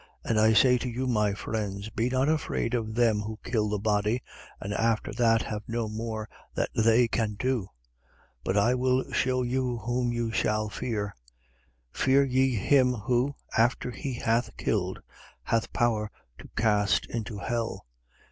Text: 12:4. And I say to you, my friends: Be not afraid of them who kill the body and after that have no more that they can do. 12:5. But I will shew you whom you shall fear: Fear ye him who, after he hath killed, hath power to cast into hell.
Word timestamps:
12:4. 0.25 0.29
And 0.31 0.39
I 0.39 0.53
say 0.53 0.77
to 0.79 0.89
you, 0.89 1.05
my 1.05 1.33
friends: 1.35 1.89
Be 1.91 2.09
not 2.09 2.27
afraid 2.27 2.73
of 2.73 2.95
them 2.95 3.19
who 3.19 3.37
kill 3.43 3.69
the 3.69 3.77
body 3.77 4.23
and 4.59 4.73
after 4.73 5.13
that 5.13 5.43
have 5.43 5.61
no 5.67 5.87
more 5.87 6.27
that 6.55 6.71
they 6.73 7.07
can 7.07 7.35
do. 7.35 7.67
12:5. 7.67 7.67
But 8.43 8.57
I 8.57 8.73
will 8.73 9.11
shew 9.13 9.43
you 9.43 9.77
whom 9.77 10.11
you 10.11 10.31
shall 10.31 10.69
fear: 10.69 11.13
Fear 11.91 12.23
ye 12.23 12.55
him 12.55 12.93
who, 12.93 13.35
after 13.55 13.91
he 13.91 14.15
hath 14.15 14.57
killed, 14.57 15.03
hath 15.43 15.71
power 15.71 16.09
to 16.39 16.47
cast 16.55 17.05
into 17.05 17.37
hell. 17.37 17.85